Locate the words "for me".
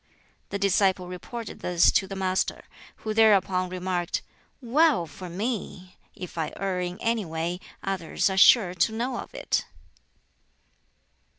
5.05-5.95